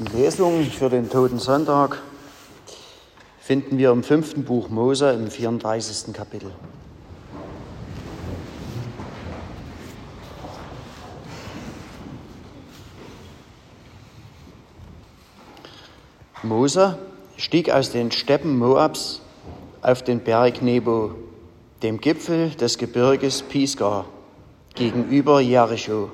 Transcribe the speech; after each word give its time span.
Die 0.00 0.16
Lesung 0.16 0.64
für 0.64 0.88
den 0.88 1.10
Toten 1.10 1.40
Sonntag 1.40 2.00
finden 3.40 3.78
wir 3.78 3.90
im 3.90 4.04
fünften 4.04 4.44
Buch 4.44 4.68
Mose 4.68 5.10
im 5.10 5.28
34. 5.28 6.14
Kapitel. 6.14 6.52
Mose 16.44 16.96
stieg 17.36 17.68
aus 17.68 17.90
den 17.90 18.12
Steppen 18.12 18.56
Moabs 18.56 19.20
auf 19.82 20.04
den 20.04 20.20
Berg 20.20 20.62
Nebo, 20.62 21.16
dem 21.82 22.00
Gipfel 22.00 22.50
des 22.50 22.78
Gebirges 22.78 23.42
Pisgah, 23.42 24.04
gegenüber 24.76 25.40
Jericho. 25.40 26.12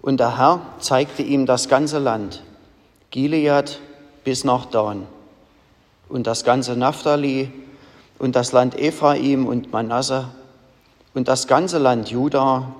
Und 0.00 0.20
der 0.20 0.38
Herr 0.38 0.60
zeigte 0.78 1.24
ihm 1.24 1.46
das 1.46 1.68
ganze 1.68 1.98
Land, 1.98 2.44
Gilead 3.10 3.80
bis 4.24 4.44
nach 4.44 4.66
Dan, 4.66 5.06
und 6.08 6.26
das 6.26 6.44
ganze 6.44 6.76
Naphtali 6.76 7.50
und 8.18 8.36
das 8.36 8.52
Land 8.52 8.78
Ephraim 8.78 9.46
und 9.46 9.72
Manasse 9.72 10.28
und 11.14 11.28
das 11.28 11.46
ganze 11.46 11.78
Land 11.78 12.10
Juda 12.10 12.74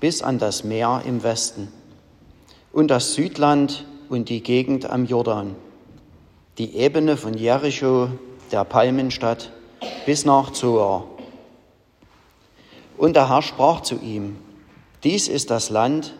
bis 0.00 0.22
an 0.22 0.38
das 0.38 0.64
Meer 0.64 1.02
im 1.04 1.22
Westen. 1.22 1.72
Und 2.72 2.88
das 2.88 3.14
Südland 3.14 3.84
und 4.08 4.28
die 4.28 4.42
Gegend 4.42 4.88
am 4.90 5.04
Jordan, 5.06 5.54
die 6.58 6.76
Ebene 6.76 7.16
von 7.16 7.34
Jericho, 7.34 8.08
der 8.52 8.64
Palmenstadt, 8.64 9.50
bis 10.04 10.24
nach 10.24 10.52
Zoar. 10.52 11.04
Und 12.96 13.16
der 13.16 13.28
Herr 13.28 13.42
sprach 13.42 13.80
zu 13.82 13.96
ihm, 13.96 14.36
dies 15.04 15.28
ist 15.28 15.50
das 15.50 15.70
Land, 15.70 16.14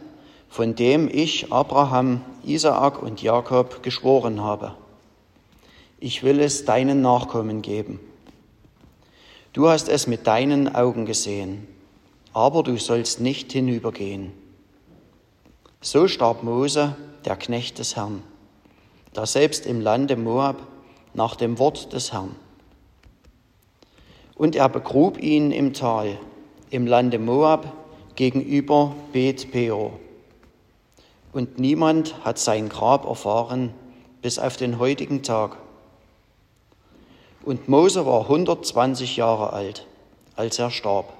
von 0.56 0.74
dem 0.74 1.06
ich 1.12 1.52
Abraham, 1.52 2.23
Isaak 2.42 3.02
und 3.02 3.20
Jakob 3.20 3.82
geschworen 3.82 4.40
habe. 4.40 4.74
Ich 6.01 6.23
will 6.23 6.40
es 6.40 6.65
deinen 6.65 7.02
Nachkommen 7.02 7.60
geben. 7.60 8.01
Du 9.52 9.68
hast 9.68 9.90
es 9.90 10.07
mit 10.07 10.26
deinen 10.26 10.74
Augen 10.74 11.04
gesehen, 11.04 11.68
aber 12.32 12.63
du 12.63 12.79
sollst 12.79 13.21
nicht 13.21 13.52
hinübergehen. 13.52 14.32
So 15.82 16.09
starb 16.09 16.43
Mose, 16.43 16.96
der 17.26 17.37
Knecht 17.37 17.79
des 17.79 17.95
Herrn, 17.95 18.23
da 19.13 19.26
selbst 19.26 19.66
im 19.66 19.82
Lande 19.82 20.16
Moab 20.16 20.57
nach 21.13 21.37
dem 21.37 21.59
Wort 21.59 21.93
des 21.93 22.15
Herrn. 22.15 22.35
Und 24.35 24.57
er 24.57 24.70
begrub 24.70 25.23
ihn 25.23 25.51
im 25.51 25.74
Tal, 25.74 26.16
im 26.70 26.87
Lande 26.87 27.18
Moab 27.18 27.70
gegenüber 28.15 28.95
Bet 29.13 29.52
Peor 29.52 30.01
und 31.37 31.59
niemand 31.59 32.24
hat 32.24 32.38
sein 32.38 32.70
Grab 32.70 33.04
erfahren 33.04 33.74
bis 34.23 34.38
auf 34.38 34.56
den 34.56 34.79
heutigen 34.79 35.23
Tag. 35.23 35.59
Und 37.45 37.68
Mose 37.68 38.06
war 38.06 38.23
120 38.23 39.18
Jahre 39.18 39.52
alt, 39.52 39.87
als 40.34 40.59
er 40.59 40.70
starb. 40.70 41.12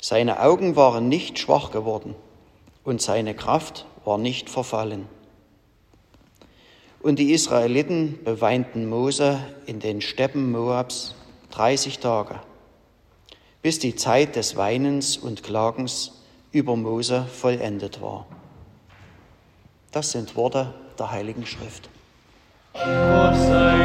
Seine 0.00 0.42
Augen 0.42 0.74
waren 0.74 1.08
nicht 1.08 1.38
schwach 1.38 1.70
geworden 1.70 2.16
und 2.82 3.00
seine 3.00 3.32
Kraft 3.32 3.86
war 4.04 4.18
nicht 4.18 4.50
verfallen. 4.50 5.06
Und 7.00 7.20
die 7.20 7.30
Israeliten 7.30 8.18
beweinten 8.24 8.88
Mose 8.88 9.38
in 9.66 9.78
den 9.78 10.00
Steppen 10.00 10.50
Moabs 10.50 11.14
30 11.52 12.00
Tage, 12.00 12.40
bis 13.62 13.78
die 13.78 13.94
Zeit 13.94 14.34
des 14.34 14.56
Weinens 14.56 15.16
und 15.16 15.44
Klagens 15.44 16.24
über 16.50 16.74
Mose 16.74 17.24
vollendet 17.26 18.02
war. 18.02 18.26
Das 19.92 20.12
sind 20.12 20.36
Worte 20.36 20.72
der 20.98 21.10
Heiligen 21.10 21.46
Schrift. 21.46 21.88
Gott 22.72 23.36
sei 23.36 23.80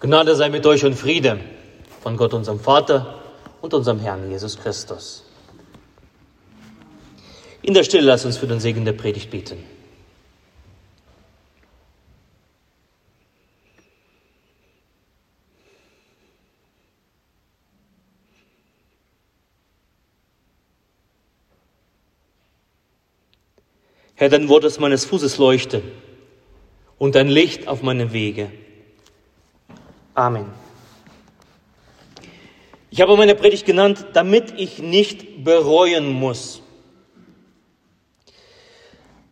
Gnade 0.00 0.36
sei 0.36 0.50
mit 0.50 0.64
euch 0.64 0.84
und 0.84 0.94
Friede 0.94 1.40
von 2.00 2.16
Gott, 2.16 2.32
unserem 2.32 2.60
Vater 2.60 3.18
und 3.60 3.74
unserem 3.74 3.98
Herrn 3.98 4.30
Jesus 4.30 4.56
Christus. 4.56 5.24
In 7.62 7.74
der 7.74 7.82
Stille 7.82 8.06
lass 8.06 8.24
uns 8.24 8.36
für 8.36 8.46
den 8.46 8.60
Segen 8.60 8.84
der 8.84 8.92
Predigt 8.92 9.30
beten. 9.30 9.75
Herr, 24.18 24.30
dein 24.30 24.48
Wort 24.48 24.64
ist 24.64 24.80
meines 24.80 25.04
Fußes 25.04 25.36
Leuchte 25.36 25.82
und 26.96 27.14
dein 27.14 27.28
Licht 27.28 27.68
auf 27.68 27.82
meinem 27.82 28.14
Wege. 28.14 28.50
Amen. 30.14 30.46
Ich 32.90 33.02
habe 33.02 33.14
meine 33.18 33.34
Predigt 33.34 33.66
genannt, 33.66 34.06
damit 34.14 34.54
ich 34.56 34.78
nicht 34.78 35.44
bereuen 35.44 36.10
muss. 36.10 36.62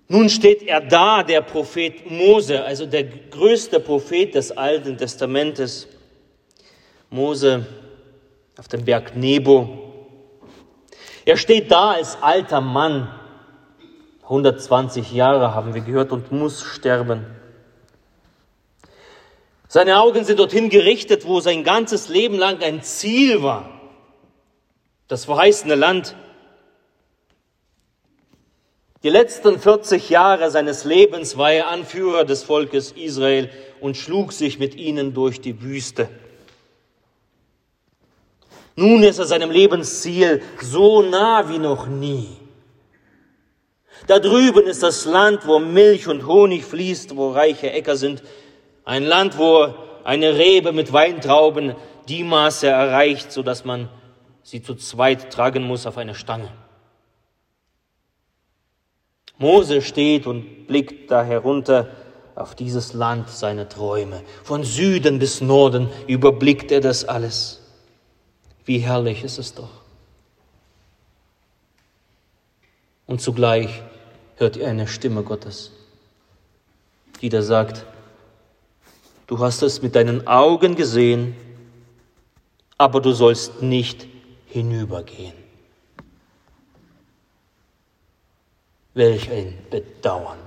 Nun 0.06 0.28
steht 0.28 0.62
er 0.62 0.82
da, 0.82 1.22
der 1.22 1.40
Prophet 1.40 2.10
Mose, 2.10 2.62
also 2.62 2.84
der 2.84 3.04
größte 3.04 3.80
Prophet 3.80 4.34
des 4.34 4.52
Alten 4.52 4.98
Testamentes. 4.98 5.88
Mose 7.08 7.66
auf 8.58 8.68
dem 8.68 8.84
Berg 8.84 9.16
Nebo. 9.16 9.94
Er 11.24 11.38
steht 11.38 11.70
da 11.70 11.92
als 11.92 12.18
alter 12.20 12.60
Mann 12.60 13.08
120 14.24 15.12
Jahre 15.12 15.54
haben 15.54 15.74
wir 15.74 15.82
gehört 15.82 16.10
und 16.10 16.32
muss 16.32 16.62
sterben. 16.62 17.26
Seine 19.68 20.00
Augen 20.00 20.24
sind 20.24 20.38
dorthin 20.38 20.70
gerichtet, 20.70 21.26
wo 21.26 21.40
sein 21.40 21.64
ganzes 21.64 22.08
Leben 22.08 22.38
lang 22.38 22.62
ein 22.62 22.82
Ziel 22.82 23.42
war. 23.42 23.68
Das 25.08 25.26
verheißene 25.26 25.74
Land. 25.74 26.16
Die 29.02 29.10
letzten 29.10 29.58
40 29.58 30.08
Jahre 30.08 30.50
seines 30.50 30.84
Lebens 30.84 31.36
war 31.36 31.52
er 31.52 31.68
Anführer 31.68 32.24
des 32.24 32.42
Volkes 32.42 32.92
Israel 32.92 33.50
und 33.80 33.98
schlug 33.98 34.32
sich 34.32 34.58
mit 34.58 34.74
ihnen 34.76 35.12
durch 35.12 35.42
die 35.42 35.60
Wüste. 35.60 36.08
Nun 38.76 39.02
ist 39.02 39.18
er 39.18 39.26
seinem 39.26 39.50
Lebensziel 39.50 40.42
so 40.62 41.02
nah 41.02 41.48
wie 41.50 41.58
noch 41.58 41.86
nie. 41.86 42.43
Da 44.06 44.18
drüben 44.18 44.66
ist 44.66 44.82
das 44.82 45.04
Land, 45.04 45.46
wo 45.46 45.58
Milch 45.58 46.08
und 46.08 46.26
Honig 46.26 46.64
fließt, 46.64 47.16
wo 47.16 47.30
reiche 47.30 47.70
Äcker 47.70 47.96
sind. 47.96 48.22
Ein 48.84 49.04
Land, 49.04 49.38
wo 49.38 49.72
eine 50.04 50.36
Rebe 50.36 50.72
mit 50.72 50.92
Weintrauben 50.92 51.74
die 52.08 52.22
Maße 52.22 52.66
erreicht, 52.66 53.32
so 53.32 53.42
dass 53.42 53.64
man 53.64 53.88
sie 54.42 54.62
zu 54.62 54.74
zweit 54.74 55.32
tragen 55.32 55.64
muss 55.64 55.86
auf 55.86 55.96
eine 55.96 56.14
Stange. 56.14 56.50
Mose 59.38 59.82
steht 59.82 60.26
und 60.26 60.66
blickt 60.66 61.10
da 61.10 61.24
herunter 61.24 61.88
auf 62.34 62.54
dieses 62.54 62.92
Land 62.92 63.30
seiner 63.30 63.68
Träume. 63.68 64.22
Von 64.42 64.64
Süden 64.64 65.18
bis 65.18 65.40
Norden 65.40 65.88
überblickt 66.06 66.70
er 66.70 66.80
das 66.80 67.04
alles. 67.04 67.60
Wie 68.64 68.78
herrlich 68.78 69.24
ist 69.24 69.38
es 69.38 69.54
doch. 69.54 69.83
Und 73.06 73.20
zugleich 73.20 73.82
hört 74.36 74.56
ihr 74.56 74.68
eine 74.68 74.88
Stimme 74.88 75.22
Gottes, 75.22 75.72
die 77.20 77.28
da 77.28 77.42
sagt, 77.42 77.84
du 79.26 79.38
hast 79.38 79.62
es 79.62 79.82
mit 79.82 79.94
deinen 79.94 80.26
Augen 80.26 80.74
gesehen, 80.74 81.36
aber 82.78 83.00
du 83.00 83.12
sollst 83.12 83.62
nicht 83.62 84.06
hinübergehen. 84.46 85.34
Welch 88.94 89.30
ein 89.30 89.58
Bedauern. 89.70 90.38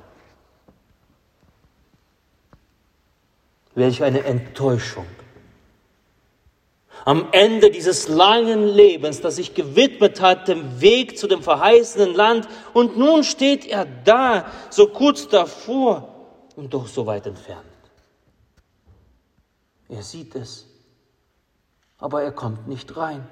Welch 3.76 4.02
eine 4.02 4.24
Enttäuschung 4.24 5.06
am 7.06 7.30
Ende 7.32 7.70
dieses 7.70 8.08
langen 8.08 8.68
Lebens, 8.68 9.22
das 9.22 9.38
sich 9.38 9.54
gewidmet 9.54 10.22
hat, 10.22 10.48
dem 10.48 10.82
Weg 10.82 11.18
zu 11.18 11.28
dem 11.28 11.42
verheißenen 11.42 12.14
Land. 12.14 12.48
Und 12.74 12.98
nun 12.98 13.24
steht 13.24 13.66
er 13.66 13.86
da, 13.86 14.52
so 14.70 14.88
kurz 14.88 15.28
davor 15.28 16.14
und 16.56 16.74
doch 16.74 16.88
so 16.88 17.06
weit 17.06 17.26
entfernt. 17.28 17.64
Er 19.90 20.04
sieht 20.04 20.36
es, 20.36 20.66
aber 21.98 22.24
er 22.24 22.32
kommt 22.32 22.68
nicht 22.68 22.98
rein. 22.98 23.26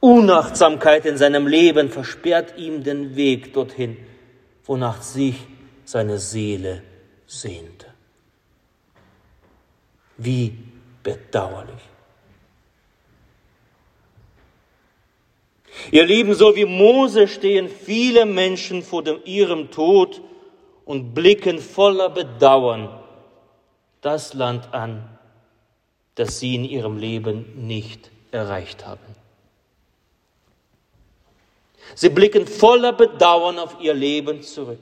Unachtsamkeit 0.00 1.06
in 1.06 1.16
seinem 1.16 1.46
Leben 1.46 1.90
versperrt 1.90 2.56
ihm 2.56 2.84
den 2.84 3.16
Weg 3.16 3.52
dorthin, 3.52 3.96
wonach 4.64 5.02
sich 5.02 5.46
seine 5.84 6.18
Seele 6.18 6.82
sehnte. 7.26 7.87
Wie 10.18 10.52
bedauerlich. 11.02 11.80
Ihr 15.90 16.04
Lieben, 16.04 16.34
so 16.34 16.54
wie 16.56 16.64
Mose 16.64 17.28
stehen 17.28 17.68
viele 17.68 18.26
Menschen 18.26 18.82
vor 18.82 19.02
dem, 19.02 19.20
ihrem 19.24 19.70
Tod 19.70 20.20
und 20.84 21.14
blicken 21.14 21.58
voller 21.58 22.10
Bedauern 22.10 22.88
das 24.00 24.34
Land 24.34 24.72
an, 24.74 25.08
das 26.14 26.40
sie 26.40 26.54
in 26.54 26.64
ihrem 26.64 26.98
Leben 26.98 27.66
nicht 27.66 28.10
erreicht 28.32 28.86
haben. 28.86 29.14
Sie 31.94 32.10
blicken 32.10 32.46
voller 32.46 32.92
Bedauern 32.92 33.58
auf 33.58 33.76
ihr 33.80 33.94
Leben 33.94 34.42
zurück. 34.42 34.80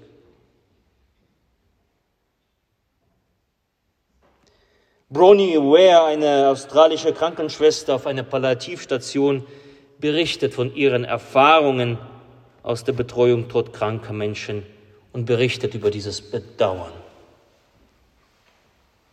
Bronnie 5.08 5.56
Ware, 5.56 6.06
eine 6.06 6.48
australische 6.48 7.12
Krankenschwester 7.12 7.94
auf 7.94 8.06
einer 8.06 8.24
Palliativstation, 8.24 9.44
berichtet 9.98 10.52
von 10.52 10.74
ihren 10.74 11.04
Erfahrungen 11.04 11.98
aus 12.64 12.82
der 12.82 12.92
Betreuung 12.92 13.48
todkranker 13.48 14.12
Menschen 14.12 14.64
und 15.12 15.24
berichtet 15.24 15.74
über 15.74 15.92
dieses 15.92 16.20
Bedauern. 16.20 16.92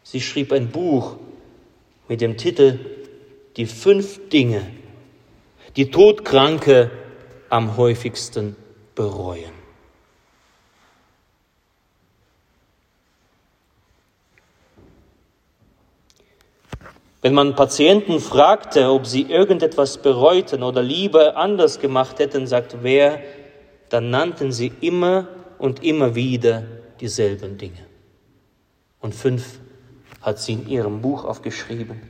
Sie 0.01 0.19
schrieb 0.19 0.51
ein 0.51 0.69
Buch 0.69 1.18
mit 2.07 2.22
dem 2.22 2.38
Titel 2.38 2.80
Die 3.56 3.68
fünf 3.68 4.30
Dinge, 4.30 4.66
die 5.75 5.92
Todkranke 5.92 6.89
am 7.50 7.78
häufigsten 7.78 8.56
bereuen. 8.96 9.62
Wenn 17.24 17.36
man 17.36 17.56
Patienten 17.56 18.20
fragte, 18.20 18.92
ob 18.92 19.08
sie 19.08 19.22
irgendetwas 19.22 19.98
bereuten 19.98 20.62
oder 20.62 20.84
lieber 20.84 21.38
anders 21.38 21.80
gemacht 21.80 22.20
hätten, 22.20 22.48
sagt 22.48 22.80
wer, 22.81 23.22
dann 23.88 24.10
nannten 24.10 24.52
sie 24.52 24.74
immer 24.81 25.30
und 25.58 25.81
immer 25.86 26.16
wieder 26.16 26.64
dieselben 27.00 27.58
Dinge. 27.58 27.80
Und 29.00 29.16
fünf 29.16 29.62
hat 30.22 30.38
sie 30.40 30.52
in 30.52 30.68
ihrem 30.68 31.02
Buch 31.02 31.24
aufgeschrieben. 31.24 32.02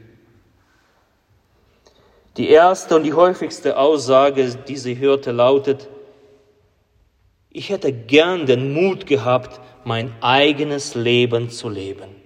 Die 2.38 2.50
erste 2.50 2.95
und 2.95 3.04
die 3.04 3.13
häufigste 3.13 3.77
Aussage, 3.77 4.56
die 4.68 4.77
sie 4.77 4.98
hörte, 4.98 5.31
lautet, 5.31 5.89
ich 7.51 7.69
hätte 7.69 7.94
gern 7.94 8.48
den 8.48 8.74
Mut 8.74 9.06
gehabt, 9.06 9.62
mein 9.83 10.12
eigenes 10.21 10.95
Leben 10.95 11.51
zu 11.51 11.69
leben 11.69 12.23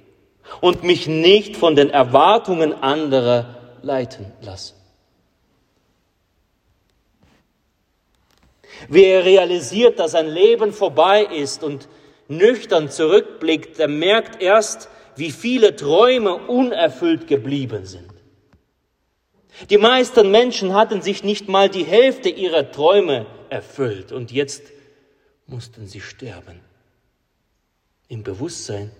und 0.61 0.83
mich 0.83 1.07
nicht 1.07 1.57
von 1.57 1.75
den 1.75 1.89
Erwartungen 1.89 2.73
anderer 2.73 3.77
leiten 3.81 4.31
lassen. 4.41 4.75
Wer 8.89 9.25
realisiert, 9.25 9.99
dass 9.99 10.15
ein 10.15 10.27
Leben 10.27 10.71
vorbei 10.71 11.23
ist 11.23 11.63
und 11.63 11.87
nüchtern 12.27 12.89
zurückblickt, 12.89 13.79
der 13.79 13.87
merkt 13.87 14.41
erst, 14.41 14.89
wie 15.15 15.31
viele 15.31 15.75
Träume 15.75 16.35
unerfüllt 16.35 17.27
geblieben 17.27 17.85
sind. 17.85 18.11
Die 19.69 19.79
meisten 19.79 20.29
Menschen 20.29 20.75
hatten 20.75 21.01
sich 21.01 21.23
nicht 21.23 21.47
mal 21.47 21.69
die 21.69 21.83
Hälfte 21.83 22.29
ihrer 22.29 22.71
Träume 22.71 23.25
erfüllt 23.49 24.11
und 24.11 24.31
jetzt 24.31 24.63
mussten 25.47 25.87
sie 25.87 26.01
sterben. 26.01 26.59
Im 28.07 28.23
Bewusstsein, 28.23 28.91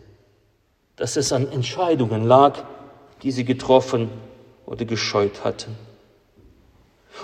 dass 0.98 1.16
es 1.16 1.32
an 1.32 1.50
Entscheidungen 1.52 2.26
lag, 2.26 2.64
die 3.22 3.32
sie 3.32 3.46
getroffen 3.46 4.10
oder 4.66 4.84
gescheut 4.84 5.44
hatten. 5.44 5.78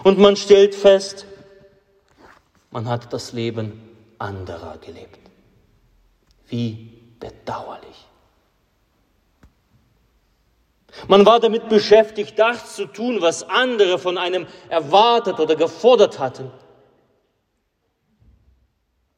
Und 0.04 0.18
man 0.18 0.36
stellt 0.36 0.74
fest, 0.74 1.26
man 2.72 2.88
hat 2.88 3.12
das 3.14 3.34
Leben 3.34 3.90
anderer 4.18 4.78
gelebt. 4.78 5.20
Wie 6.48 7.02
bedauerlich. 7.20 8.08
Man 11.08 11.26
war 11.26 11.40
damit 11.40 11.70
beschäftigt, 11.70 12.38
das 12.38 12.76
zu 12.76 12.86
tun, 12.86 13.22
was 13.22 13.44
andere 13.44 13.98
von 13.98 14.18
einem 14.18 14.46
erwartet 14.70 15.40
oder 15.40 15.56
gefordert 15.56 16.20
hatten. 16.20 16.52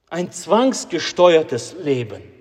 Ein 0.10 0.32
zwangsgesteuertes 0.32 1.76
Leben. 1.82 2.35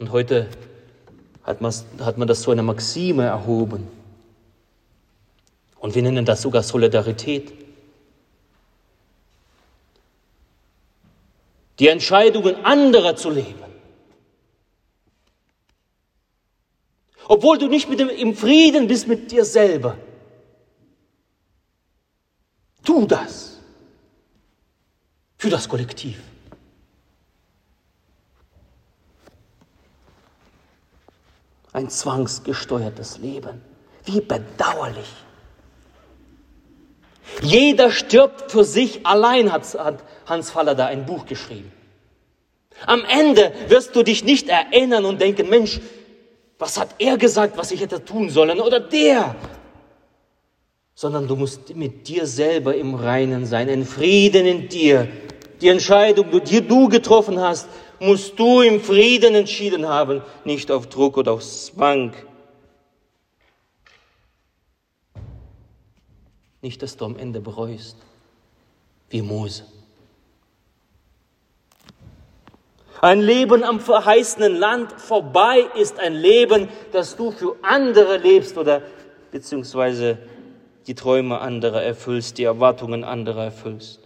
Und 0.00 0.12
heute 0.12 0.48
hat 1.42 1.60
man, 1.60 1.72
hat 2.00 2.16
man 2.16 2.26
das 2.26 2.40
zu 2.40 2.50
einer 2.50 2.62
Maxime 2.62 3.24
erhoben. 3.24 3.86
Und 5.78 5.94
wir 5.94 6.02
nennen 6.02 6.24
das 6.24 6.40
sogar 6.40 6.62
Solidarität. 6.62 7.52
Die 11.78 11.88
Entscheidungen 11.88 12.64
anderer 12.64 13.14
zu 13.14 13.28
leben. 13.28 13.62
Obwohl 17.28 17.58
du 17.58 17.68
nicht 17.68 17.88
mit 17.90 18.00
dem, 18.00 18.08
im 18.08 18.34
Frieden 18.34 18.88
bist 18.88 19.06
mit 19.06 19.30
dir 19.30 19.44
selber. 19.44 19.98
Tu 22.82 23.06
das. 23.06 23.58
Für 25.36 25.50
das 25.50 25.68
Kollektiv. 25.68 26.29
Ein 31.72 31.88
zwangsgesteuertes 31.88 33.18
Leben. 33.18 33.60
Wie 34.04 34.20
bedauerlich. 34.20 35.08
Jeder 37.42 37.90
stirbt 37.90 38.50
für 38.50 38.64
sich 38.64 39.06
allein, 39.06 39.52
hat 39.52 39.76
Hans 40.26 40.50
Faller 40.50 40.74
da 40.74 40.86
ein 40.86 41.06
Buch 41.06 41.26
geschrieben. 41.26 41.70
Am 42.86 43.04
Ende 43.04 43.52
wirst 43.68 43.94
du 43.94 44.02
dich 44.02 44.24
nicht 44.24 44.48
erinnern 44.48 45.04
und 45.04 45.20
denken, 45.20 45.48
Mensch, 45.48 45.80
was 46.58 46.78
hat 46.78 46.94
er 46.98 47.18
gesagt, 47.18 47.56
was 47.56 47.70
ich 47.70 47.80
hätte 47.80 48.04
tun 48.04 48.30
sollen 48.30 48.60
oder 48.60 48.80
der, 48.80 49.36
sondern 50.94 51.26
du 51.26 51.36
musst 51.36 51.74
mit 51.74 52.08
dir 52.08 52.26
selber 52.26 52.74
im 52.74 52.94
Reinen 52.94 53.46
sein, 53.46 53.68
in 53.68 53.86
Frieden 53.86 54.44
in 54.44 54.68
dir. 54.68 55.08
Die 55.62 55.68
Entscheidung, 55.68 56.26
die 56.44 56.66
du 56.66 56.88
getroffen 56.88 57.40
hast, 57.40 57.68
musst 58.00 58.38
du 58.38 58.62
im 58.62 58.80
Frieden 58.80 59.34
entschieden 59.34 59.86
haben, 59.86 60.22
nicht 60.44 60.70
auf 60.70 60.88
Druck 60.88 61.16
oder 61.16 61.32
auf 61.32 61.42
Zwang. 61.44 62.14
Nicht, 66.62 66.82
dass 66.82 66.96
du 66.96 67.04
am 67.04 67.16
Ende 67.16 67.40
bereust, 67.40 67.96
wie 69.10 69.22
Mose. 69.22 69.64
Ein 73.02 73.20
Leben 73.20 73.64
am 73.64 73.80
verheißenen 73.80 74.56
Land 74.56 74.92
vorbei 74.92 75.60
ist 75.74 75.98
ein 75.98 76.14
Leben, 76.14 76.68
das 76.92 77.16
du 77.16 77.30
für 77.30 77.56
andere 77.62 78.18
lebst 78.18 78.58
oder 78.58 78.82
beziehungsweise 79.30 80.18
die 80.86 80.94
Träume 80.94 81.38
anderer 81.40 81.82
erfüllst, 81.82 82.36
die 82.36 82.44
Erwartungen 82.44 83.04
anderer 83.04 83.44
erfüllst. 83.44 84.00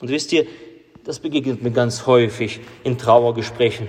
Und 0.00 0.08
wisst 0.08 0.32
ihr, 0.32 0.46
das 1.04 1.18
begegnet 1.18 1.62
mir 1.62 1.70
ganz 1.70 2.06
häufig 2.06 2.60
in 2.84 2.98
Trauergesprächen. 2.98 3.88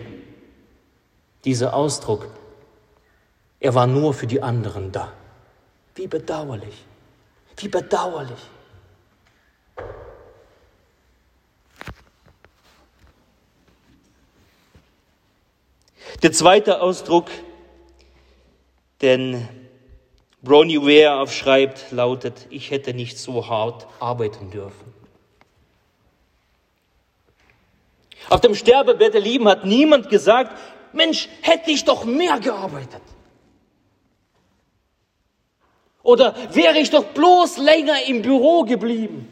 Dieser 1.46 1.74
Ausdruck, 1.74 2.27
er 3.60 3.75
war 3.75 3.88
nur 3.88 4.13
für 4.13 4.27
die 4.27 4.41
anderen 4.41 4.91
da. 4.91 5.12
Wie 5.96 6.08
bedauerlich, 6.08 6.86
wie 7.58 7.67
bedauerlich. 7.67 8.39
Der 16.24 16.32
zweite 16.32 16.82
Ausdruck, 16.82 17.29
den 19.01 19.48
Bronnie 20.41 20.79
Ware 20.79 21.20
aufschreibt, 21.22 21.91
lautet, 21.91 22.48
ich 22.50 22.72
hätte 22.72 22.93
nicht 22.93 23.20
so 23.20 23.48
hart 23.48 23.88
arbeiten 24.00 24.50
dürfen. 24.50 25.02
Auf 28.29 28.41
dem 28.41 28.55
Sterbebett 28.55 29.13
der 29.13 29.21
Lieben 29.21 29.47
hat 29.47 29.65
niemand 29.65 30.09
gesagt, 30.09 30.57
Mensch, 30.93 31.27
hätte 31.41 31.71
ich 31.71 31.83
doch 31.83 32.05
mehr 32.05 32.39
gearbeitet. 32.39 33.01
Oder 36.03 36.35
wäre 36.53 36.77
ich 36.77 36.89
doch 36.89 37.05
bloß 37.05 37.57
länger 37.57 38.05
im 38.07 38.21
Büro 38.21 38.63
geblieben. 38.63 39.29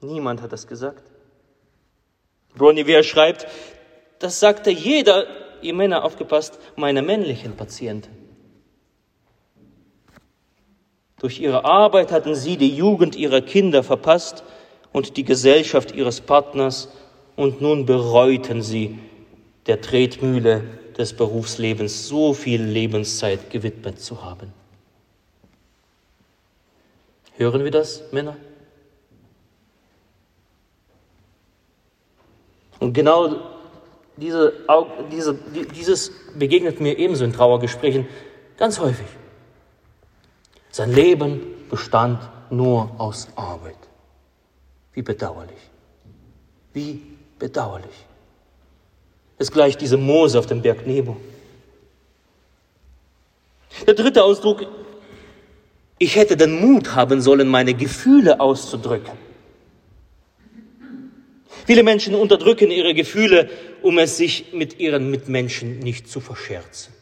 Niemand 0.00 0.42
hat 0.42 0.52
das 0.52 0.66
gesagt. 0.66 1.04
Bronivier 2.56 3.02
schreibt, 3.02 3.46
das 4.18 4.40
sagte 4.40 4.70
jeder, 4.70 5.26
ihr 5.62 5.74
Männer 5.74 6.04
aufgepasst, 6.04 6.58
meiner 6.76 7.02
männlichen 7.02 7.56
Patienten. 7.56 8.10
Durch 11.18 11.38
ihre 11.38 11.64
Arbeit 11.64 12.10
hatten 12.10 12.34
sie 12.34 12.56
die 12.56 12.74
Jugend 12.74 13.14
ihrer 13.14 13.42
Kinder 13.42 13.84
verpasst 13.84 14.42
und 14.92 15.16
die 15.16 15.24
Gesellschaft 15.24 15.92
ihres 15.92 16.20
Partners, 16.20 16.88
und 17.34 17.60
nun 17.60 17.86
bereuten 17.86 18.62
sie 18.62 18.98
der 19.66 19.80
Tretmühle 19.80 20.64
des 20.98 21.14
Berufslebens 21.14 22.06
so 22.06 22.34
viel 22.34 22.62
Lebenszeit 22.62 23.50
gewidmet 23.50 24.00
zu 24.00 24.22
haben. 24.22 24.52
Hören 27.36 27.64
wir 27.64 27.70
das, 27.70 28.02
Männer? 28.12 28.36
Und 32.80 32.92
genau 32.92 33.36
diese, 34.16 34.52
diese, 35.10 35.34
dieses 35.74 36.12
begegnet 36.34 36.80
mir 36.80 36.98
ebenso 36.98 37.24
in 37.24 37.32
Trauergesprächen 37.32 38.06
ganz 38.58 38.78
häufig. 38.78 39.06
Sein 40.70 40.92
Leben 40.92 41.40
bestand 41.70 42.28
nur 42.50 42.90
aus 42.98 43.28
Arbeit. 43.36 43.76
Wie 44.94 45.02
bedauerlich. 45.02 45.58
Wie 46.72 47.00
bedauerlich. 47.38 47.94
Es 49.38 49.50
gleicht 49.50 49.80
diese 49.80 49.96
Mose 49.96 50.38
auf 50.38 50.46
dem 50.46 50.62
Berg 50.62 50.86
Nebo. 50.86 51.16
Der 53.86 53.94
dritte 53.94 54.22
Ausdruck, 54.22 54.66
ich 55.98 56.16
hätte 56.16 56.36
den 56.36 56.60
Mut 56.60 56.94
haben 56.94 57.20
sollen, 57.20 57.48
meine 57.48 57.74
Gefühle 57.74 58.38
auszudrücken. 58.40 59.12
Viele 61.66 61.82
Menschen 61.82 62.14
unterdrücken 62.14 62.70
ihre 62.70 62.94
Gefühle, 62.94 63.48
um 63.82 63.98
es 63.98 64.16
sich 64.16 64.52
mit 64.52 64.80
ihren 64.80 65.10
Mitmenschen 65.10 65.78
nicht 65.78 66.08
zu 66.08 66.20
verscherzen. 66.20 66.92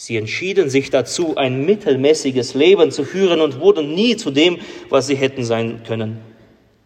Sie 0.00 0.16
entschieden 0.16 0.70
sich 0.70 0.90
dazu, 0.90 1.36
ein 1.36 1.66
mittelmäßiges 1.66 2.54
Leben 2.54 2.92
zu 2.92 3.02
führen 3.02 3.40
und 3.40 3.58
wurden 3.58 3.96
nie 3.96 4.14
zu 4.14 4.30
dem, 4.30 4.60
was 4.90 5.08
sie 5.08 5.16
hätten 5.16 5.44
sein 5.44 5.82
können. 5.82 6.20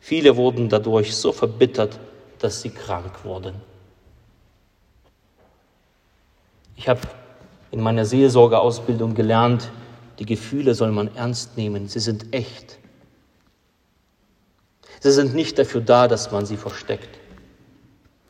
Viele 0.00 0.34
wurden 0.38 0.70
dadurch 0.70 1.14
so 1.14 1.30
verbittert, 1.30 2.00
dass 2.38 2.62
sie 2.62 2.70
krank 2.70 3.22
wurden. 3.22 3.56
Ich 6.74 6.88
habe 6.88 7.02
in 7.70 7.82
meiner 7.82 8.06
Seelsorgeausbildung 8.06 9.14
gelernt, 9.14 9.70
die 10.18 10.24
Gefühle 10.24 10.74
soll 10.74 10.90
man 10.90 11.14
ernst 11.14 11.58
nehmen, 11.58 11.88
sie 11.88 12.00
sind 12.00 12.32
echt. 12.32 12.78
Sie 15.00 15.12
sind 15.12 15.34
nicht 15.34 15.58
dafür 15.58 15.82
da, 15.82 16.08
dass 16.08 16.32
man 16.32 16.46
sie 16.46 16.56
versteckt, 16.56 17.18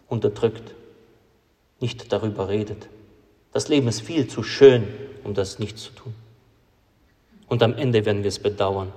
unterdrückt, 0.09 0.75
nicht 1.79 2.13
darüber 2.13 2.49
redet. 2.49 2.89
Das 3.53 3.69
Leben 3.69 3.89
ist 3.89 4.01
viel 4.01 4.27
zu 4.29 4.43
schön, 4.43 4.89
um 5.25 5.35
das 5.35 5.59
nicht 5.59 5.79
zu 5.79 5.93
tun. 5.93 6.15
Und 7.49 7.63
am 7.63 7.75
Ende 7.75 8.05
werden 8.05 8.23
wir 8.23 8.29
es 8.29 8.39
bedauern. 8.39 8.93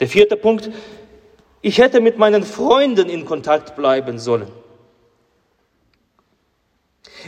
Der 0.00 0.08
vierte 0.08 0.36
Punkt, 0.36 0.70
ich 1.60 1.78
hätte 1.78 2.00
mit 2.00 2.18
meinen 2.18 2.44
Freunden 2.44 3.08
in 3.08 3.24
Kontakt 3.24 3.76
bleiben 3.76 4.18
sollen. 4.18 4.48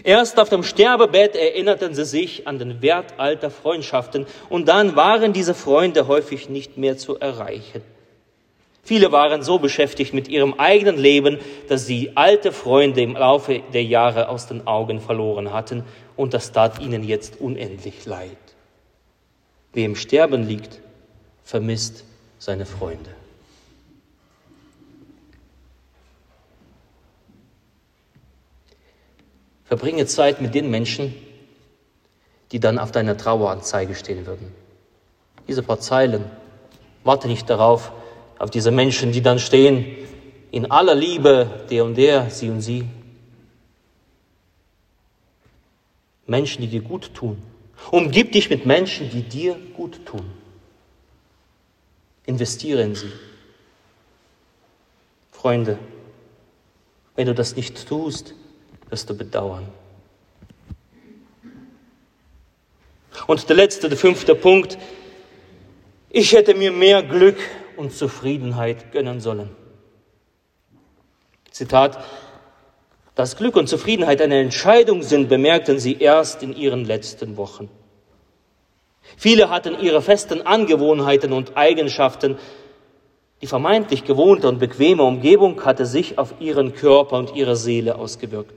Erst 0.05 0.39
auf 0.39 0.49
dem 0.49 0.63
Sterbebett 0.63 1.35
erinnerten 1.35 1.95
sie 1.95 2.05
sich 2.05 2.47
an 2.47 2.59
den 2.59 2.81
Wert 2.81 3.15
alter 3.19 3.51
Freundschaften 3.51 4.27
und 4.49 4.69
dann 4.69 4.95
waren 4.95 5.33
diese 5.33 5.55
Freunde 5.55 6.07
häufig 6.07 6.49
nicht 6.49 6.77
mehr 6.77 6.97
zu 6.97 7.19
erreichen. 7.19 7.83
Viele 8.83 9.13
waren 9.13 9.43
so 9.43 9.59
beschäftigt 9.59 10.15
mit 10.15 10.29
ihrem 10.29 10.55
eigenen 10.55 10.97
Leben, 10.97 11.39
dass 11.69 11.87
sie 11.87 12.17
alte 12.17 12.51
Freunde 12.51 13.03
im 13.03 13.15
Laufe 13.15 13.63
der 13.73 13.85
Jahre 13.85 14.29
aus 14.29 14.47
den 14.47 14.67
Augen 14.67 15.01
verloren 15.01 15.53
hatten 15.53 15.85
und 16.17 16.35
das 16.35 16.53
tat 16.53 16.81
ihnen 16.81 17.05
jetzt 17.05 17.41
unendlich 17.41 18.07
leid. 18.07 18.37
Wer 19.73 19.85
im 19.85 19.97
Sterben 19.97 20.43
liegt, 20.43 20.81
vermisst 21.45 22.05
seine 22.39 22.67
Freunde. 22.67 23.11
Verbringe 29.65 30.05
Zeit 30.07 30.41
mit 30.41 30.55
den 30.57 30.69
Menschen, 30.69 31.15
die 32.51 32.59
dann 32.59 32.79
auf 32.79 32.91
deiner 32.91 33.17
Traueranzeige 33.17 33.95
stehen 33.95 34.27
würden. 34.27 34.53
Diese 35.47 35.63
paar 35.63 35.79
Zeilen. 35.79 36.25
Warte 37.05 37.29
nicht 37.29 37.49
darauf, 37.49 37.93
auf 38.41 38.51
diese 38.51 38.71
Menschen, 38.71 39.13
die 39.13 39.21
dann 39.21 39.39
stehen, 39.39 39.85
in 40.51 40.71
aller 40.71 40.95
Liebe, 40.95 41.67
der 41.71 41.85
und 41.85 41.95
der, 41.95 42.31
sie 42.31 42.49
und 42.49 42.63
sie. 42.63 42.85
Menschen, 46.27 46.63
die 46.63 46.69
dir 46.69 46.81
gut 46.81 47.13
tun. 47.13 47.41
Umgib 47.91 48.33
dich 48.33 48.49
mit 48.49 48.65
Menschen, 48.65 49.11
die 49.11 49.23
dir 49.23 49.57
gut 49.77 50.07
tun. 50.07 50.25
Investiere 52.25 52.83
in 52.83 52.95
sie. 52.95 53.13
Freunde, 55.33 55.79
wenn 57.17 57.27
du 57.27 57.35
das 57.35 57.57
nicht 57.57 57.87
tust, 57.87 58.35
wirst 58.89 59.11
du 59.11 59.17
bedauern. 59.17 59.69
Und 63.27 63.47
der 63.51 63.57
letzte, 63.57 63.91
der 63.91 63.99
fünfte 63.99 64.35
Punkt. 64.35 64.79
Ich 66.09 66.33
hätte 66.33 66.55
mir 66.55 66.73
mehr 66.73 67.03
Glück 67.03 67.37
und 67.81 67.93
Zufriedenheit 67.93 68.93
gönnen 68.93 69.21
sollen. 69.21 69.49
Zitat. 71.51 71.99
Dass 73.15 73.37
Glück 73.37 73.57
und 73.57 73.69
Zufriedenheit 73.69 74.23
eine 74.23 74.39
Entscheidung 74.39 75.03
sind, 75.03 75.29
bemerkten 75.29 75.79
sie 75.79 75.97
erst 75.99 76.43
in 76.43 76.55
ihren 76.55 76.85
letzten 76.85 77.37
Wochen. 77.37 77.69
Viele 79.17 79.51
hatten 79.51 79.79
ihre 79.81 80.01
festen 80.01 80.43
Angewohnheiten 80.47 81.33
und 81.33 81.57
Eigenschaften. 81.57 82.39
Die 83.43 83.47
vermeintlich 83.47 84.05
gewohnte 84.05 84.49
und 84.49 84.59
bequeme 84.59 85.03
Umgebung 85.03 85.65
hatte 85.65 85.87
sich 85.87 86.19
auf 86.19 86.35
ihren 86.39 86.75
Körper 86.75 87.17
und 87.17 87.35
ihre 87.35 87.57
Seele 87.57 87.97
ausgewirkt. 87.97 88.55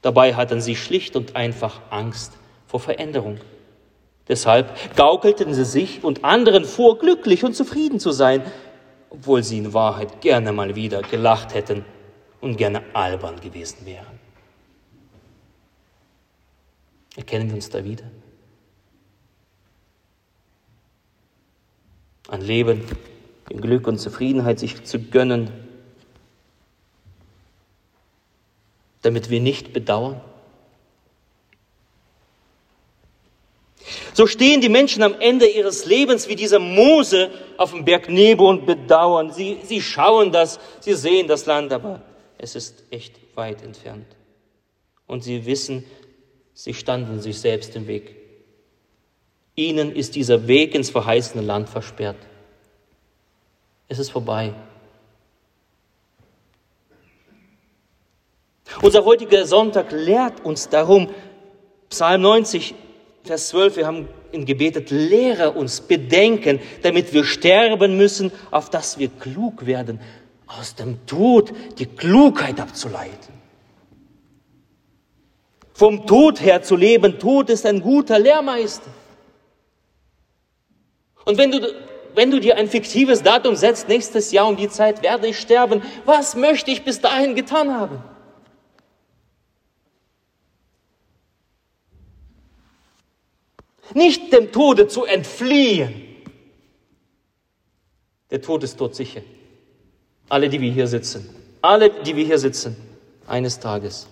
Dabei 0.00 0.34
hatten 0.34 0.60
sie 0.60 0.76
schlicht 0.76 1.14
und 1.16 1.36
einfach 1.36 1.80
Angst 1.90 2.32
vor 2.66 2.80
Veränderung. 2.80 3.38
Deshalb 4.32 4.96
gaukelten 4.96 5.52
sie 5.52 5.66
sich 5.66 6.02
und 6.02 6.24
anderen 6.24 6.64
vor, 6.64 6.98
glücklich 6.98 7.44
und 7.44 7.54
zufrieden 7.54 8.00
zu 8.00 8.12
sein, 8.12 8.42
obwohl 9.10 9.42
sie 9.42 9.58
in 9.58 9.74
Wahrheit 9.74 10.22
gerne 10.22 10.54
mal 10.54 10.74
wieder 10.74 11.02
gelacht 11.02 11.52
hätten 11.52 11.84
und 12.40 12.56
gerne 12.56 12.82
albern 12.94 13.38
gewesen 13.42 13.84
wären. 13.84 14.18
Erkennen 17.14 17.48
wir 17.48 17.56
uns 17.56 17.68
da 17.68 17.84
wieder? 17.84 18.04
Ein 22.28 22.40
Leben 22.40 22.86
in 23.50 23.60
Glück 23.60 23.86
und 23.86 23.98
Zufriedenheit 23.98 24.58
sich 24.58 24.82
zu 24.84 24.98
gönnen, 24.98 25.50
damit 29.02 29.28
wir 29.28 29.42
nicht 29.42 29.74
bedauern? 29.74 30.22
So 34.14 34.26
stehen 34.26 34.60
die 34.60 34.68
Menschen 34.68 35.02
am 35.02 35.14
Ende 35.20 35.46
ihres 35.46 35.86
Lebens 35.86 36.28
wie 36.28 36.36
dieser 36.36 36.58
Mose 36.58 37.30
auf 37.56 37.72
dem 37.72 37.84
Berg 37.84 38.08
Nebo 38.08 38.48
und 38.48 38.66
bedauern. 38.66 39.32
Sie, 39.32 39.58
sie 39.64 39.80
schauen 39.80 40.32
das, 40.32 40.60
sie 40.80 40.94
sehen 40.94 41.28
das 41.28 41.46
Land, 41.46 41.72
aber 41.72 42.02
es 42.38 42.54
ist 42.54 42.84
echt 42.90 43.14
weit 43.34 43.62
entfernt. 43.62 44.06
Und 45.06 45.24
sie 45.24 45.46
wissen, 45.46 45.84
sie 46.54 46.74
standen 46.74 47.20
sich 47.20 47.40
selbst 47.40 47.74
im 47.76 47.86
Weg. 47.86 48.16
Ihnen 49.54 49.94
ist 49.94 50.14
dieser 50.14 50.46
Weg 50.46 50.74
ins 50.74 50.90
verheißene 50.90 51.42
Land 51.42 51.68
versperrt. 51.68 52.16
Es 53.88 53.98
ist 53.98 54.10
vorbei. 54.10 54.54
Unser 58.80 59.04
heutiger 59.04 59.44
Sonntag 59.46 59.92
lehrt 59.92 60.44
uns 60.44 60.68
darum, 60.68 61.10
Psalm 61.90 62.22
90, 62.22 62.74
Vers 63.24 63.48
12, 63.48 63.76
wir 63.76 63.86
haben 63.86 64.08
ihn 64.32 64.44
gebetet, 64.44 64.90
lehre 64.90 65.52
uns 65.52 65.80
bedenken, 65.80 66.58
damit 66.82 67.12
wir 67.12 67.24
sterben 67.24 67.96
müssen, 67.96 68.32
auf 68.50 68.68
dass 68.68 68.98
wir 68.98 69.08
klug 69.08 69.64
werden, 69.64 70.00
aus 70.46 70.74
dem 70.74 71.06
Tod 71.06 71.52
die 71.78 71.86
Klugheit 71.86 72.58
abzuleiten. 72.60 73.32
Vom 75.72 76.06
Tod 76.06 76.40
her 76.40 76.62
zu 76.62 76.76
leben, 76.76 77.18
Tod 77.18 77.48
ist 77.48 77.64
ein 77.64 77.80
guter 77.80 78.18
Lehrmeister. 78.18 78.90
Und 81.24 81.38
wenn 81.38 81.52
du, 81.52 81.60
wenn 82.14 82.30
du 82.30 82.40
dir 82.40 82.56
ein 82.56 82.68
fiktives 82.68 83.22
Datum 83.22 83.54
setzt, 83.54 83.88
nächstes 83.88 84.32
Jahr 84.32 84.48
um 84.48 84.56
die 84.56 84.68
Zeit 84.68 85.02
werde 85.02 85.28
ich 85.28 85.38
sterben, 85.38 85.82
was 86.04 86.34
möchte 86.34 86.72
ich 86.72 86.84
bis 86.84 87.00
dahin 87.00 87.36
getan 87.36 87.72
haben? 87.72 88.02
Nicht 93.94 94.32
dem 94.32 94.52
Tode 94.52 94.88
zu 94.88 95.04
entfliehen. 95.04 96.02
Der 98.30 98.40
Tod 98.40 98.62
ist 98.62 98.80
dort 98.80 98.94
sicher. 98.94 99.22
Alle, 100.28 100.48
die 100.48 100.60
wir 100.60 100.72
hier 100.72 100.86
sitzen, 100.86 101.28
alle, 101.60 101.90
die 101.90 102.16
wir 102.16 102.24
hier 102.24 102.38
sitzen, 102.38 102.76
eines 103.26 103.60
Tages. 103.60 104.08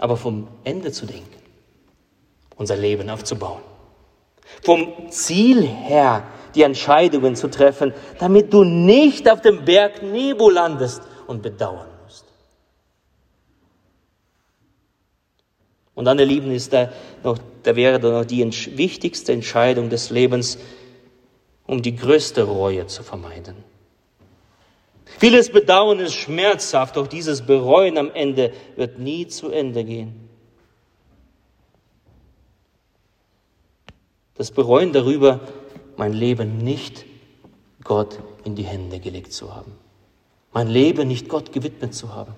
aber 0.00 0.16
vom 0.16 0.48
Ende 0.64 0.90
zu 0.90 1.04
denken, 1.04 1.28
unser 2.56 2.76
Leben 2.76 3.10
aufzubauen. 3.10 3.60
Vom 4.62 5.10
Ziel 5.10 5.66
her 5.66 6.24
die 6.54 6.62
Entscheidungen 6.62 7.36
zu 7.36 7.48
treffen, 7.48 7.92
damit 8.18 8.52
du 8.52 8.64
nicht 8.64 9.30
auf 9.30 9.42
dem 9.42 9.64
Berg 9.64 10.02
Nebo 10.02 10.48
landest 10.48 11.02
und 11.26 11.42
bedauern 11.42 11.86
musst. 12.02 12.24
Und 16.00 16.06
dann, 16.06 16.18
ihr 16.18 16.24
Lieben, 16.24 16.50
ist 16.50 16.72
da 16.72 16.90
noch, 17.22 17.36
da 17.62 17.76
wäre 17.76 18.00
da 18.00 18.10
noch 18.10 18.24
die 18.24 18.42
wichtigste 18.78 19.34
Entscheidung 19.34 19.90
des 19.90 20.08
Lebens, 20.08 20.56
um 21.66 21.82
die 21.82 21.94
größte 21.94 22.44
Reue 22.44 22.86
zu 22.86 23.02
vermeiden. 23.02 23.54
Vieles 25.18 25.52
Bedauern 25.52 26.00
ist 26.00 26.14
schmerzhaft, 26.14 26.96
doch 26.96 27.06
dieses 27.06 27.42
Bereuen 27.42 27.98
am 27.98 28.10
Ende 28.14 28.54
wird 28.76 28.98
nie 28.98 29.26
zu 29.26 29.50
Ende 29.50 29.84
gehen. 29.84 30.26
Das 34.36 34.52
Bereuen 34.52 34.94
darüber, 34.94 35.40
mein 35.98 36.14
Leben 36.14 36.56
nicht 36.56 37.04
Gott 37.84 38.20
in 38.44 38.54
die 38.54 38.64
Hände 38.64 39.00
gelegt 39.00 39.34
zu 39.34 39.54
haben. 39.54 39.72
Mein 40.54 40.68
Leben 40.68 41.08
nicht 41.08 41.28
Gott 41.28 41.52
gewidmet 41.52 41.94
zu 41.94 42.14
haben. 42.14 42.32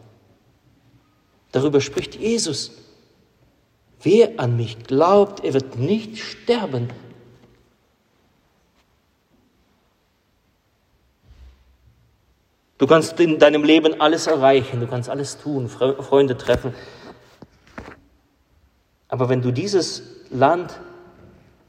Darüber 1.52 1.80
spricht 1.80 2.16
Jesus. 2.16 2.81
Wer 4.02 4.38
an 4.38 4.56
mich 4.56 4.84
glaubt, 4.84 5.44
er 5.44 5.54
wird 5.54 5.76
nicht 5.76 6.18
sterben, 6.18 6.88
Du 12.82 12.88
kannst 12.88 13.20
in 13.20 13.38
deinem 13.38 13.62
Leben 13.62 14.00
alles 14.00 14.26
erreichen, 14.26 14.80
du 14.80 14.88
kannst 14.88 15.08
alles 15.08 15.38
tun, 15.38 15.68
Freunde 15.68 16.36
treffen. 16.36 16.74
Aber 19.06 19.28
wenn 19.28 19.40
du 19.40 19.52
dieses 19.52 20.02
Land 20.30 20.80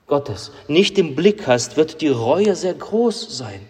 Gottes 0.08 0.52
nicht 0.68 0.98
im 0.98 1.14
Blick 1.14 1.46
hast, 1.46 1.78
wird 1.78 2.02
die 2.02 2.08
Reue 2.08 2.56
sehr 2.56 2.74
groß 2.74 3.38
sein. 3.38 3.62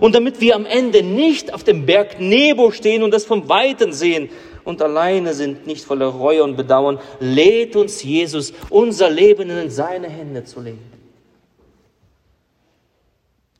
Und 0.00 0.16
damit 0.16 0.40
wir 0.40 0.56
am 0.56 0.66
Ende 0.66 1.04
nicht 1.04 1.54
auf 1.54 1.62
dem 1.62 1.86
Berg 1.86 2.18
Nebo 2.18 2.72
stehen 2.72 3.04
und 3.04 3.12
das 3.12 3.26
vom 3.26 3.48
Weiten 3.48 3.92
sehen 3.92 4.30
und 4.64 4.82
alleine 4.82 5.34
sind, 5.34 5.66
nicht 5.66 5.84
voller 5.84 6.06
Reue 6.06 6.42
und 6.44 6.56
Bedauern, 6.56 6.98
lädt 7.20 7.76
uns 7.76 8.02
Jesus, 8.02 8.52
unser 8.70 9.10
Leben 9.10 9.50
in 9.50 9.70
seine 9.70 10.08
Hände 10.08 10.44
zu 10.44 10.60
legen 10.60 10.94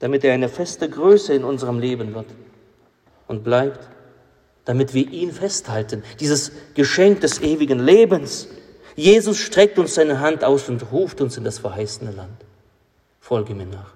damit 0.05 0.23
er 0.23 0.35
eine 0.35 0.51
feste 0.51 0.91
Größe 0.91 1.33
in 1.33 1.45
unserem 1.45 1.79
Leben 1.79 2.15
wird 2.15 2.27
und 3.27 3.43
bleibt, 3.43 3.89
damit 4.67 4.93
wir 4.93 5.11
ihn 5.11 5.33
festhalten, 5.33 6.03
dieses 6.21 6.53
Geschenk 6.75 7.23
des 7.23 7.41
ewigen 7.41 7.79
Lebens. 7.79 8.49
Jesus 8.97 9.39
streckt 9.39 9.79
uns 9.79 9.95
seine 9.95 10.21
Hand 10.21 10.45
aus 10.45 10.69
und 10.69 10.93
ruft 10.93 11.23
uns 11.23 11.39
in 11.39 11.45
das 11.45 11.59
verheißene 11.59 12.11
Land. 12.11 12.45
Folge 13.19 13.55
mir 13.55 13.65
nach. 13.65 13.95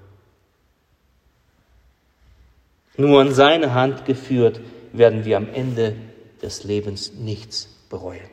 Nur 2.96 3.20
an 3.20 3.34
seine 3.34 3.74
Hand 3.74 4.06
geführt 4.06 4.62
werden 4.94 5.26
wir 5.26 5.36
am 5.36 5.52
Ende 5.52 5.94
des 6.42 6.64
Lebens 6.64 7.12
nichts 7.12 7.68
bereuen. 7.88 8.28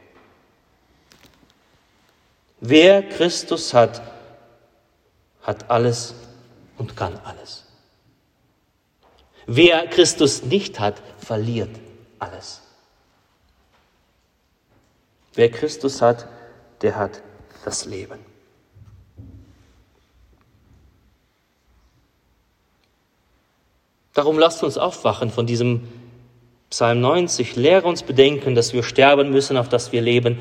Wer 2.59 3.03
Christus 3.03 3.73
hat, 3.73 4.01
hat 5.43 5.69
alles 5.69 6.15
und 6.77 6.95
kann 6.95 7.17
alles. 7.23 7.63
Wer 9.45 9.87
Christus 9.87 10.43
nicht 10.43 10.79
hat, 10.79 11.01
verliert 11.19 11.69
alles. 12.17 12.61
Wer 15.35 15.51
Christus 15.51 16.01
hat, 16.01 16.27
der 16.81 16.95
hat 16.95 17.21
das 17.63 17.85
Leben. 17.85 18.19
Darum 24.13 24.39
lasst 24.39 24.63
uns 24.63 24.77
aufwachen 24.77 25.29
von 25.29 25.45
diesem 25.45 25.87
Psalm 26.75 26.99
90. 26.99 27.55
Lehre 27.55 27.87
uns 27.87 28.03
bedenken, 28.03 28.53
dass 28.53 28.73
wir 28.73 28.83
sterben 28.83 29.29
müssen, 29.29 29.55
auf 29.55 29.69
dass 29.69 29.93
wir 29.93 30.01
leben, 30.01 30.39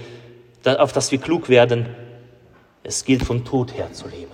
auf 0.64 0.92
dass 0.92 1.12
wir 1.12 1.20
klug 1.20 1.48
werden. 1.48 1.86
Es 2.82 3.04
gilt 3.04 3.22
vom 3.22 3.44
Tod 3.44 3.72
her 3.72 3.92
zu 3.92 4.08
leben, 4.08 4.32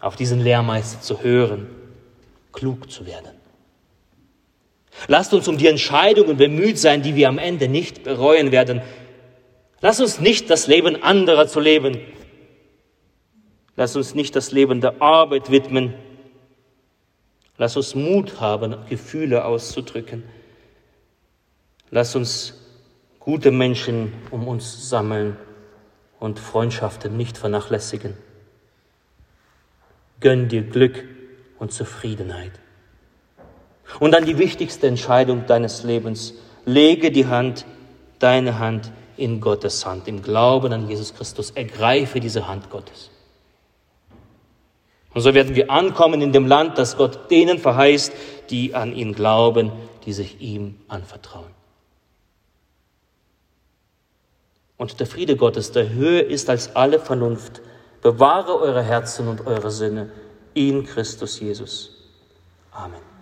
auf 0.00 0.16
diesen 0.16 0.40
Lehrmeister 0.40 1.02
zu 1.02 1.22
hören, 1.22 1.66
klug 2.54 2.90
zu 2.90 3.04
werden. 3.04 3.32
Lasst 5.06 5.34
uns 5.34 5.46
um 5.46 5.58
die 5.58 5.66
Entscheidungen 5.66 6.38
bemüht 6.38 6.78
sein, 6.78 7.02
die 7.02 7.14
wir 7.14 7.28
am 7.28 7.36
Ende 7.36 7.68
nicht 7.68 8.02
bereuen 8.02 8.50
werden. 8.50 8.80
Lass 9.82 10.00
uns 10.00 10.20
nicht 10.20 10.48
das 10.48 10.68
Leben 10.68 11.02
anderer 11.02 11.46
zu 11.46 11.60
leben. 11.60 12.00
Lass 13.76 13.94
uns 13.94 14.14
nicht 14.14 14.34
das 14.34 14.52
Leben 14.52 14.80
der 14.80 15.02
Arbeit 15.02 15.50
widmen. 15.50 15.92
Lass 17.58 17.76
uns 17.76 17.94
Mut 17.94 18.40
haben, 18.40 18.76
Gefühle 18.88 19.44
auszudrücken. 19.44 20.22
Lass 21.94 22.16
uns 22.16 22.54
gute 23.20 23.52
Menschen 23.52 24.12
um 24.32 24.48
uns 24.48 24.88
sammeln 24.88 25.36
und 26.18 26.40
Freundschaften 26.40 27.16
nicht 27.16 27.38
vernachlässigen. 27.38 28.14
Gönn 30.18 30.48
dir 30.48 30.62
Glück 30.64 31.04
und 31.60 31.70
Zufriedenheit. 31.70 32.50
Und 34.00 34.10
dann 34.10 34.24
die 34.24 34.38
wichtigste 34.38 34.88
Entscheidung 34.88 35.46
deines 35.46 35.84
Lebens. 35.84 36.34
Lege 36.64 37.12
die 37.12 37.28
Hand, 37.28 37.64
deine 38.18 38.58
Hand 38.58 38.90
in 39.16 39.40
Gottes 39.40 39.86
Hand, 39.86 40.08
im 40.08 40.20
Glauben 40.20 40.72
an 40.72 40.88
Jesus 40.88 41.14
Christus. 41.14 41.52
Ergreife 41.52 42.18
diese 42.18 42.48
Hand 42.48 42.70
Gottes. 42.70 43.12
Und 45.14 45.20
so 45.20 45.32
werden 45.32 45.54
wir 45.54 45.70
ankommen 45.70 46.22
in 46.22 46.32
dem 46.32 46.48
Land, 46.48 46.76
das 46.76 46.96
Gott 46.96 47.30
denen 47.30 47.60
verheißt, 47.60 48.12
die 48.50 48.74
an 48.74 48.96
ihn 48.96 49.14
glauben, 49.14 49.70
die 50.06 50.12
sich 50.12 50.40
ihm 50.40 50.80
anvertrauen. 50.88 51.53
Und 54.76 54.98
der 55.00 55.06
Friede 55.06 55.36
Gottes, 55.36 55.72
der 55.72 55.90
höher 55.90 56.24
ist 56.24 56.50
als 56.50 56.74
alle 56.74 56.98
Vernunft, 56.98 57.60
bewahre 58.02 58.58
eure 58.58 58.82
Herzen 58.82 59.28
und 59.28 59.46
eure 59.46 59.70
Sinne 59.70 60.10
in 60.54 60.84
Christus 60.84 61.40
Jesus. 61.40 61.90
Amen. 62.72 63.13